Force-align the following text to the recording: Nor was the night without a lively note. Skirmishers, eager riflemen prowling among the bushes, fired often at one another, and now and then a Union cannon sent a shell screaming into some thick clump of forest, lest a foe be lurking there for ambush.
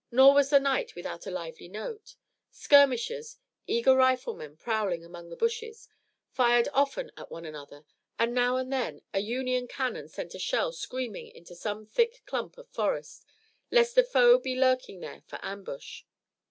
Nor 0.09 0.33
was 0.33 0.49
the 0.49 0.59
night 0.59 0.95
without 0.95 1.27
a 1.27 1.29
lively 1.29 1.67
note. 1.67 2.15
Skirmishers, 2.49 3.37
eager 3.67 3.95
riflemen 3.95 4.57
prowling 4.57 5.05
among 5.05 5.29
the 5.29 5.35
bushes, 5.35 5.87
fired 6.31 6.67
often 6.73 7.11
at 7.15 7.29
one 7.29 7.45
another, 7.45 7.85
and 8.17 8.33
now 8.33 8.55
and 8.57 8.73
then 8.73 9.03
a 9.13 9.19
Union 9.19 9.67
cannon 9.67 10.07
sent 10.07 10.33
a 10.33 10.39
shell 10.39 10.71
screaming 10.71 11.27
into 11.27 11.53
some 11.53 11.85
thick 11.85 12.23
clump 12.25 12.57
of 12.57 12.67
forest, 12.67 13.23
lest 13.69 13.95
a 13.95 14.03
foe 14.03 14.39
be 14.39 14.55
lurking 14.55 15.01
there 15.01 15.21
for 15.27 15.37
ambush. 15.43 16.01